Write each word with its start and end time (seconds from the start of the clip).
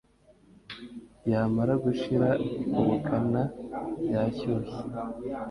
yamara 1.31 1.73
gushira 1.83 2.29
ubukana 2.79 3.41
yashyushye, 4.13 4.77